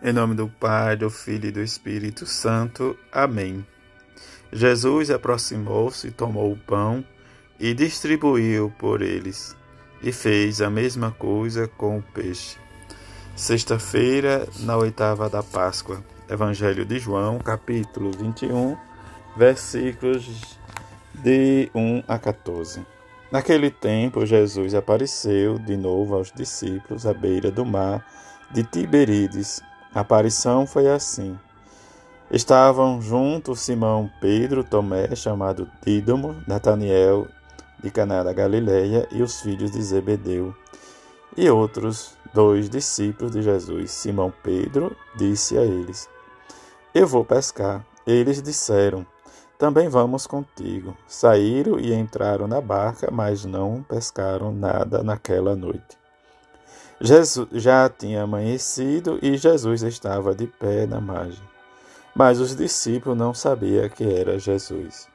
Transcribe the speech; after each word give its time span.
Em 0.00 0.12
nome 0.12 0.36
do 0.36 0.46
Pai, 0.46 0.96
do 0.96 1.10
Filho 1.10 1.48
e 1.48 1.50
do 1.50 1.60
Espírito 1.60 2.24
Santo. 2.24 2.96
Amém. 3.10 3.66
Jesus 4.52 5.10
aproximou-se, 5.10 6.12
tomou 6.12 6.52
o 6.52 6.56
pão 6.56 7.04
e 7.58 7.74
distribuiu 7.74 8.72
por 8.78 9.02
eles, 9.02 9.56
e 10.00 10.12
fez 10.12 10.62
a 10.62 10.70
mesma 10.70 11.10
coisa 11.10 11.66
com 11.66 11.98
o 11.98 12.02
peixe. 12.02 12.56
Sexta-feira, 13.34 14.46
na 14.60 14.76
oitava 14.76 15.28
da 15.28 15.42
Páscoa. 15.42 16.00
Evangelho 16.30 16.84
de 16.84 17.00
João, 17.00 17.40
capítulo 17.40 18.12
21, 18.12 18.76
versículos 19.36 20.60
de 21.12 21.68
1 21.74 22.04
a 22.06 22.20
14. 22.20 22.86
Naquele 23.32 23.68
tempo, 23.68 24.24
Jesus 24.24 24.76
apareceu 24.76 25.58
de 25.58 25.76
novo 25.76 26.14
aos 26.14 26.30
discípulos 26.30 27.04
à 27.04 27.12
beira 27.12 27.50
do 27.50 27.66
mar 27.66 28.06
de 28.52 28.62
Tiberíades 28.62 29.60
a 29.94 30.00
aparição 30.00 30.66
foi 30.66 30.88
assim. 30.88 31.38
Estavam 32.30 33.00
juntos 33.00 33.60
Simão 33.60 34.10
Pedro, 34.20 34.62
Tomé, 34.62 35.14
chamado 35.16 35.68
Dídomo, 35.82 36.36
Nataniel 36.46 37.26
de 37.82 37.90
Caná 37.90 38.22
da 38.22 38.32
Galileia 38.32 39.08
e 39.10 39.22
os 39.22 39.40
filhos 39.40 39.70
de 39.70 39.80
Zebedeu, 39.82 40.54
e 41.36 41.48
outros 41.48 42.16
dois 42.34 42.68
discípulos 42.68 43.32
de 43.32 43.42
Jesus. 43.42 43.90
Simão 43.90 44.32
Pedro 44.42 44.94
disse 45.16 45.56
a 45.56 45.62
eles: 45.62 46.08
Eu 46.94 47.06
vou 47.06 47.24
pescar. 47.24 47.84
Eles 48.06 48.42
disseram: 48.42 49.06
Também 49.58 49.88
vamos 49.88 50.26
contigo. 50.26 50.96
Saíram 51.06 51.78
e 51.78 51.94
entraram 51.94 52.46
na 52.46 52.60
barca, 52.60 53.10
mas 53.10 53.44
não 53.44 53.82
pescaram 53.82 54.52
nada 54.52 55.02
naquela 55.02 55.54
noite. 55.54 55.96
Jesus 57.00 57.46
já 57.52 57.88
tinha 57.88 58.22
amanhecido 58.22 59.18
e 59.22 59.36
Jesus 59.36 59.82
estava 59.82 60.34
de 60.34 60.46
pé 60.46 60.84
na 60.84 61.00
margem. 61.00 61.42
Mas 62.14 62.40
os 62.40 62.56
discípulos 62.56 63.16
não 63.16 63.32
sabiam 63.32 63.88
que 63.88 64.02
era 64.02 64.38
Jesus. 64.38 65.08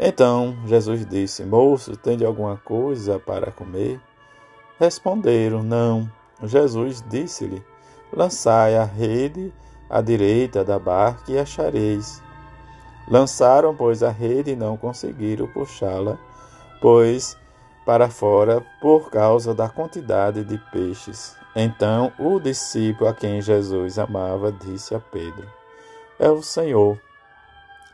Então 0.00 0.56
Jesus 0.66 1.04
disse: 1.04 1.44
Moço, 1.44 1.96
tem 1.96 2.24
alguma 2.24 2.56
coisa 2.56 3.18
para 3.18 3.52
comer? 3.52 4.00
Responderam: 4.80 5.62
Não. 5.62 6.10
Jesus 6.42 7.04
disse-lhe: 7.08 7.62
Lançai 8.10 8.76
a 8.76 8.84
rede 8.84 9.52
à 9.90 10.00
direita 10.00 10.64
da 10.64 10.78
barca 10.78 11.30
e 11.30 11.38
achareis. 11.38 12.22
Lançaram, 13.06 13.74
pois, 13.74 14.02
a 14.02 14.10
rede 14.10 14.52
e 14.52 14.56
não 14.56 14.76
conseguiram 14.76 15.46
puxá-la, 15.48 16.18
pois 16.80 17.36
para 17.84 18.08
fora 18.08 18.64
por 18.80 19.10
causa 19.10 19.54
da 19.54 19.68
quantidade 19.68 20.44
de 20.44 20.58
peixes. 20.70 21.36
Então 21.54 22.12
o 22.18 22.38
discípulo 22.38 23.10
a 23.10 23.14
quem 23.14 23.42
Jesus 23.42 23.98
amava 23.98 24.52
disse 24.52 24.94
a 24.94 25.00
Pedro: 25.00 25.46
É 26.18 26.30
o 26.30 26.42
Senhor. 26.42 26.98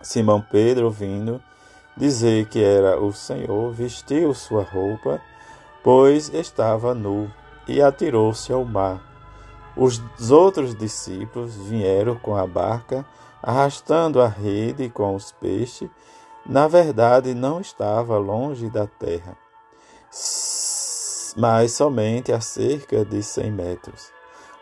Simão 0.00 0.40
Pedro, 0.40 0.86
ouvindo 0.86 1.42
dizer 1.96 2.46
que 2.46 2.62
era 2.62 3.00
o 3.00 3.12
Senhor, 3.12 3.72
vestiu 3.72 4.32
sua 4.32 4.62
roupa, 4.62 5.20
pois 5.82 6.32
estava 6.32 6.94
nu, 6.94 7.28
e 7.66 7.82
atirou-se 7.82 8.52
ao 8.52 8.64
mar. 8.64 9.02
Os 9.76 10.00
outros 10.30 10.74
discípulos 10.76 11.56
vieram 11.56 12.14
com 12.14 12.36
a 12.36 12.46
barca, 12.46 13.04
arrastando 13.42 14.20
a 14.20 14.28
rede 14.28 14.88
com 14.88 15.14
os 15.16 15.32
peixes. 15.32 15.90
Na 16.46 16.68
verdade, 16.68 17.34
não 17.34 17.60
estava 17.60 18.16
longe 18.18 18.70
da 18.70 18.86
terra 18.86 19.36
mas 21.36 21.72
somente 21.72 22.32
a 22.32 22.40
cerca 22.40 23.04
de 23.04 23.22
cem 23.22 23.50
metros. 23.50 24.10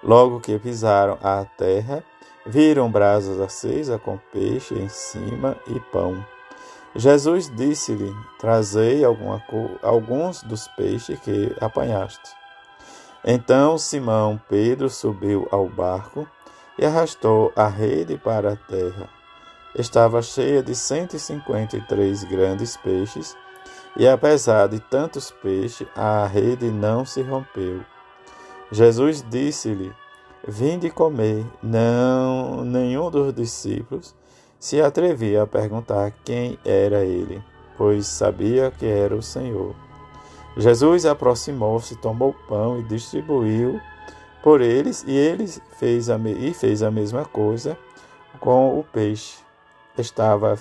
Logo 0.02 0.41
que 0.41 0.58
pisaram 0.58 1.19
a 1.22 1.44
terra, 1.44 2.05
viram 2.44 2.91
brasas 2.91 3.41
acesas 3.41 4.00
com 4.02 4.19
peixe 4.33 4.74
em 4.74 4.89
cima 4.89 5.56
e 5.67 5.80
pão. 5.80 6.24
Jesus 6.94 7.50
disse-lhe: 7.55 8.14
Trazei 8.39 9.02
alguns 9.05 10.42
dos 10.45 10.68
peixes 10.68 11.18
que 11.20 11.55
apanhaste. 11.61 12.30
Então 13.24 13.77
Simão 13.77 14.40
Pedro 14.48 14.89
subiu 14.89 15.48
ao 15.51 15.68
barco 15.68 16.27
e 16.79 16.85
arrastou 16.85 17.52
a 17.56 17.67
rede 17.67 18.17
para 18.17 18.52
a 18.52 18.56
terra. 18.56 19.08
Estava 19.74 20.23
cheia 20.23 20.62
de 20.62 20.74
cento 20.74 21.17
e 21.17 21.18
cinquenta 21.18 21.77
e 21.77 21.80
três 21.83 22.23
grandes 22.24 22.77
peixes 22.77 23.36
e 23.96 24.07
apesar 24.07 24.68
de 24.68 24.79
tantos 24.79 25.30
peixes, 25.30 25.86
a 25.96 26.27
rede 26.27 26.70
não 26.70 27.05
se 27.05 27.23
rompeu. 27.23 27.80
Jesus 28.70 29.24
disse-lhe: 29.29 29.92
Vinde 30.46 30.90
comer. 30.90 31.45
Não, 31.62 32.64
nenhum 32.64 33.11
dos 33.11 33.33
discípulos 33.33 34.14
se 34.58 34.80
atrevia 34.80 35.42
a 35.42 35.46
perguntar 35.46 36.12
quem 36.24 36.58
era 36.64 37.05
ele, 37.05 37.42
pois 37.77 38.06
sabia 38.06 38.70
que 38.70 38.86
era 38.86 39.14
o 39.14 39.23
Senhor. 39.23 39.74
Jesus 40.56 41.05
aproximou-se, 41.05 41.96
tomou 41.96 42.35
pão 42.48 42.79
e 42.79 42.83
distribuiu 42.85 43.80
por 44.42 44.61
eles, 44.61 45.05
e 45.06 45.11
eles 45.11 45.61
fez 45.79 46.08
a, 46.08 46.17
e 46.18 46.55
fez 46.55 46.83
a 46.83 46.90
mesma 46.90 47.24
coisa 47.24 47.77
com 48.40 48.79
o 48.79 48.85
peixe. 48.85 49.39
Estava 49.98 50.56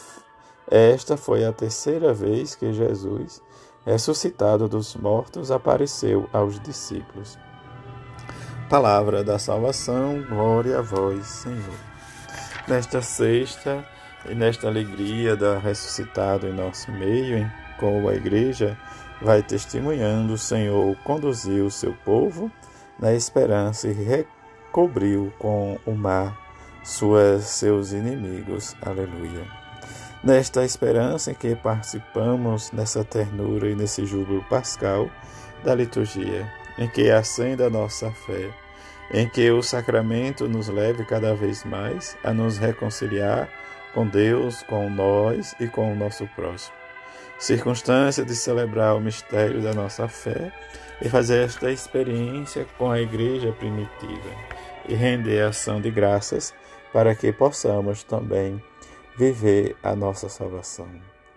esta 0.70 1.16
foi 1.16 1.46
a 1.46 1.54
terceira 1.54 2.14
vez 2.14 2.56
que 2.56 2.74
Jesus, 2.74 3.42
ressuscitado 3.86 4.68
dos 4.68 4.96
mortos, 4.96 5.52
apareceu 5.52 6.28
aos 6.34 6.60
discípulos. 6.60 7.38
Palavra 8.70 9.24
da 9.24 9.38
salvação, 9.38 10.24
glória 10.28 10.80
a 10.80 10.82
vós, 10.82 11.28
Senhor. 11.28 11.80
Nesta 12.68 13.00
sexta 13.00 13.86
e 14.28 14.34
nesta 14.34 14.68
alegria 14.68 15.36
da 15.36 15.60
ressuscitado 15.60 16.48
em 16.48 16.54
nosso 16.54 16.92
meio, 16.92 17.38
em 17.38 17.52
como 17.78 18.10
a 18.10 18.16
igreja 18.16 18.76
vai 19.22 19.44
testemunhando, 19.44 20.34
o 20.34 20.38
Senhor 20.38 20.96
conduziu 21.04 21.68
o 21.68 21.72
seu 21.72 21.94
povo 22.04 22.52
na 23.00 23.14
esperança 23.14 23.88
e 23.88 23.94
recobriu 23.94 25.32
com 25.38 25.78
o 25.86 25.92
mar 25.92 26.36
suas, 26.84 27.44
seus 27.44 27.92
inimigos. 27.92 28.76
Aleluia. 28.82 29.65
Nesta 30.26 30.66
esperança 30.66 31.30
em 31.30 31.36
que 31.36 31.56
participamos 31.56 32.72
nessa 32.72 33.04
ternura 33.04 33.70
e 33.70 33.76
nesse 33.76 34.08
júbilo 34.08 34.44
pascal 34.50 35.08
da 35.64 35.76
liturgia, 35.76 36.52
em 36.80 36.90
que 36.90 37.12
acenda 37.12 37.68
a 37.68 37.70
nossa 37.70 38.10
fé, 38.10 38.50
em 39.14 39.30
que 39.30 39.52
o 39.52 39.62
sacramento 39.62 40.48
nos 40.48 40.68
leve 40.68 41.06
cada 41.06 41.36
vez 41.36 41.64
mais 41.64 42.18
a 42.24 42.34
nos 42.34 42.58
reconciliar 42.58 43.48
com 43.94 44.08
Deus, 44.08 44.64
com 44.64 44.90
nós 44.90 45.54
e 45.60 45.68
com 45.68 45.94
o 45.94 45.96
nosso 45.96 46.26
próximo. 46.30 46.76
Circunstância 47.38 48.26
de 48.26 48.34
celebrar 48.34 48.96
o 48.96 49.00
mistério 49.00 49.62
da 49.62 49.76
nossa 49.76 50.08
fé 50.08 50.52
e 51.04 51.08
fazer 51.08 51.46
esta 51.46 51.72
experiência 51.72 52.66
com 52.80 52.90
a 52.90 53.00
igreja 53.00 53.52
primitiva 53.52 54.32
e 54.90 54.96
render 54.96 55.44
ação 55.44 55.80
de 55.80 55.92
graças 55.92 56.52
para 56.92 57.14
que 57.14 57.32
possamos 57.32 58.04
também 58.04 58.60
viver 59.18 59.76
a 59.82 59.96
nossa 59.96 60.30
salvação. 60.30 60.90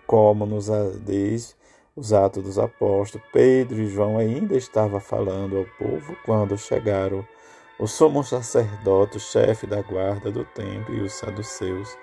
Como 0.07 0.47
nos 0.47 0.69
diz 1.05 1.57
os 1.95 2.13
Atos 2.13 2.43
dos 2.43 2.59
Apóstolos, 2.59 3.27
Pedro 3.33 3.81
e 3.81 3.89
João 3.89 4.19
ainda 4.19 4.57
estavam 4.57 5.01
falando 5.01 5.59
ao 5.59 5.65
povo 5.79 6.17
quando 6.25 6.57
chegaram 6.57 7.27
o 7.79 7.87
sumo 7.87 8.25
sacerdote, 8.25 9.17
o 9.17 9.21
chefe 9.21 9.67
da 9.67 9.83
guarda 9.83 10.31
do 10.31 10.45
templo 10.45 10.95
e 10.95 11.01
os 11.01 11.13
saduceus, 11.13 11.97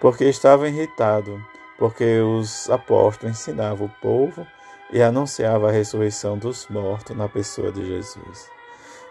porque 0.00 0.24
estavam 0.24 0.66
irritados, 0.66 1.40
porque 1.78 2.20
os 2.20 2.68
apóstolos 2.68 3.38
ensinavam 3.38 3.86
o 3.86 4.00
povo 4.02 4.46
e 4.90 5.02
anunciavam 5.02 5.68
a 5.68 5.72
ressurreição 5.72 6.36
dos 6.36 6.66
mortos 6.68 7.16
na 7.16 7.28
pessoa 7.28 7.72
de 7.72 7.84
Jesus. 7.86 8.57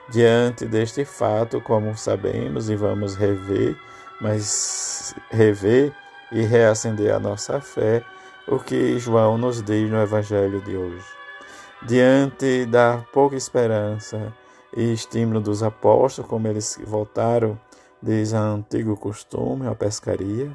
Diante 0.09 0.66
deste 0.66 1.03
fato, 1.03 1.59
como 1.62 1.97
sabemos 1.97 2.69
e 2.69 2.75
vamos 2.75 3.15
rever 3.15 3.77
mas 4.19 5.15
rever 5.30 5.94
e 6.31 6.42
reacender 6.42 7.13
a 7.13 7.19
nossa 7.19 7.62
fé, 7.62 8.04
o 8.48 8.59
que 8.59 8.98
João 9.00 9.38
nos 9.38 9.62
diz 9.62 9.89
no 9.89 10.01
Evangelho 10.01 10.62
de 10.62 10.75
hoje. 10.75 11.06
Diante 11.83 12.65
da 12.65 13.04
pouca 13.13 13.36
esperança 13.36 14.33
e 14.75 14.94
estímulo 14.94 15.39
dos 15.39 15.62
apóstolos, 15.62 16.30
como 16.30 16.48
eles 16.48 16.80
voltaram, 16.86 17.59
diz 18.01 18.33
a 18.33 18.39
antigo 18.39 18.98
costume, 18.98 19.68
a 19.68 19.75
pescaria, 19.75 20.51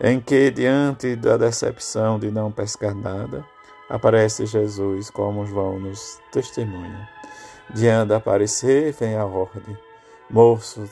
em 0.00 0.20
que, 0.20 0.50
diante 0.50 1.16
da 1.16 1.36
decepção 1.36 2.18
de 2.18 2.30
não 2.30 2.52
pescar 2.52 2.94
nada, 2.94 3.44
aparece 3.88 4.46
Jesus, 4.46 5.10
como 5.10 5.46
João 5.46 5.80
nos 5.80 6.20
testemunha. 6.30 7.17
De 7.74 7.88
aparecer, 8.14 8.92
vem 8.92 9.16
a 9.16 9.24
ordem: 9.24 9.76
Moço, 10.30 10.88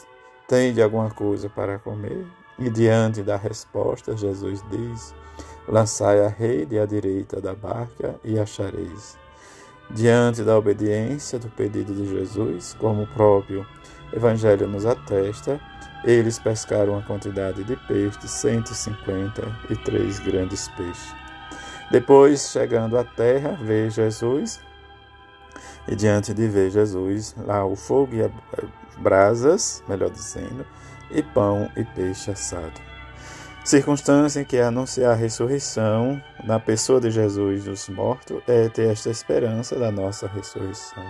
Tende 0.49 0.81
alguma 0.81 1.11
coisa 1.11 1.49
para 1.49 1.77
comer? 1.81 2.25
E 2.57 2.71
diante 2.71 3.21
da 3.21 3.37
resposta, 3.37 4.17
Jesus 4.17 4.65
diz: 4.71 5.13
Lançai 5.69 6.25
a 6.25 6.29
rede 6.29 6.79
à 6.79 6.87
direita 6.87 7.41
da 7.41 7.53
barca 7.53 8.15
e 8.23 8.39
achareis. 8.39 9.19
Diante 9.91 10.45
da 10.45 10.57
obediência 10.57 11.37
do 11.37 11.49
pedido 11.49 11.93
de 11.93 12.07
Jesus, 12.07 12.77
como 12.79 13.03
o 13.03 13.09
próprio 13.09 13.67
Evangelho 14.13 14.69
nos 14.69 14.87
atesta, 14.87 15.61
eles 16.05 16.39
pescaram 16.39 16.93
uma 16.93 17.03
quantidade 17.03 17.65
de 17.65 17.75
peixes, 17.89 18.31
153 18.31 20.21
grandes 20.21 20.69
peixes. 20.69 21.13
Depois, 21.91 22.53
chegando 22.53 22.97
à 22.97 23.03
terra, 23.03 23.59
vê 23.61 23.91
Jesus, 23.91 24.61
e 25.89 25.95
diante 25.95 26.35
de 26.35 26.49
ver 26.49 26.71
Jesus, 26.71 27.35
lá 27.39 27.65
o 27.65 27.77
fogo 27.77 28.15
e 28.15 28.31
brasas, 28.99 29.83
melhor 29.89 30.11
dizendo, 30.11 30.67
e 31.11 31.23
pão 31.23 31.71
e 31.77 31.85
peixe 31.85 32.31
assado. 32.31 32.81
Circunstância 33.65 34.41
em 34.41 34.45
que 34.45 34.59
anunciar 34.59 35.13
a 35.13 35.15
ressurreição 35.15 36.23
na 36.45 36.61
pessoa 36.61 37.01
de 37.01 37.11
Jesus 37.11 37.65
dos 37.65 37.89
mortos 37.89 38.41
é 38.47 38.69
ter 38.69 38.93
esta 38.93 39.11
esperança 39.11 39.77
da 39.77 39.91
nossa 39.91 40.29
ressurreição. 40.29 41.05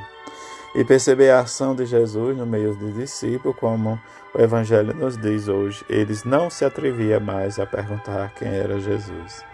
E 0.75 0.85
perceber 0.85 1.31
a 1.31 1.41
ação 1.41 1.75
de 1.75 1.87
Jesus 1.87 2.37
no 2.37 2.47
meio 2.47 2.75
dos 2.75 2.95
discípulos, 2.95 3.57
como 3.59 4.01
o 4.35 4.41
Evangelho 4.41 4.95
nos 4.95 5.17
diz 5.17 5.49
hoje, 5.49 5.85
eles 5.89 6.25
não 6.25 6.51
se 6.51 6.65
atreviam 6.65 7.21
mais 7.21 7.59
a 7.59 7.67
perguntar 7.67 8.33
quem 8.35 8.49
era 8.49 8.79
Jesus 8.81 9.45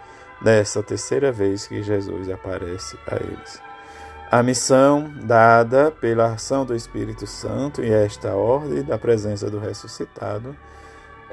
dessa 0.43 0.83
terceira 0.83 1.31
vez 1.31 1.67
que 1.67 1.83
Jesus 1.83 2.29
aparece 2.29 2.99
a 3.07 3.17
eles. 3.17 3.72
A 4.32 4.43
missão 4.43 5.12
dada 5.26 5.90
pela 5.90 6.32
ação 6.32 6.64
do 6.64 6.75
Espírito 6.75 7.26
Santo 7.26 7.84
e 7.84 7.93
esta 7.93 8.34
ordem 8.34 8.82
da 8.82 8.96
presença 8.96 9.50
do 9.50 9.58
ressuscitado 9.58 10.56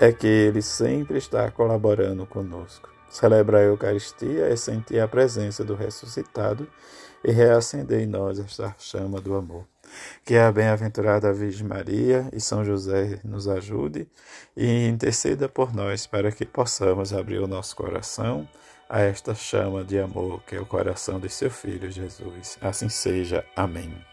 é 0.01 0.11
que 0.11 0.27
ele 0.27 0.61
sempre 0.61 1.17
está 1.17 1.49
colaborando 1.49 2.25
conosco. 2.25 2.89
Celebrar 3.09 3.61
a 3.61 3.67
Eucaristia 3.67 4.47
é 4.47 4.55
sentir 4.57 4.99
a 4.99 5.07
presença 5.07 5.63
do 5.63 5.75
ressuscitado 5.75 6.67
e 7.23 7.31
reacender 7.31 8.01
em 8.01 8.05
nós 8.05 8.37
esta 8.37 8.75
chama 8.77 9.21
do 9.21 9.33
amor. 9.33 9.63
Que 10.25 10.35
a 10.35 10.51
bem-aventurada 10.51 11.31
Virgem 11.31 11.65
Maria 11.65 12.27
e 12.33 12.41
São 12.41 12.65
José 12.65 13.21
nos 13.23 13.47
ajude 13.47 14.09
e 14.57 14.89
interceda 14.89 15.47
por 15.47 15.73
nós 15.73 16.05
para 16.05 16.33
que 16.33 16.45
possamos 16.45 17.13
abrir 17.13 17.39
o 17.39 17.47
nosso 17.47 17.77
coração 17.77 18.45
a 18.89 19.01
esta 19.01 19.36
chama 19.36 19.83
de 19.83 20.00
amor 20.00 20.41
que 20.44 20.56
é 20.56 20.59
o 20.59 20.65
coração 20.65 21.19
de 21.19 21.30
seu 21.30 21.51
Filho 21.51 21.91
Jesus. 21.91 22.57
Assim 22.59 22.89
seja. 22.89 23.45
Amém. 23.56 24.03